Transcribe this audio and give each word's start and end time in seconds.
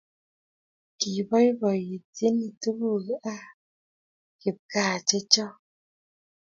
Kibaibaitynchini 0.99 2.47
tukuk 2.61 3.07
ab 3.33 3.53
kipkaa 4.41 4.95
chechoo 5.07 5.55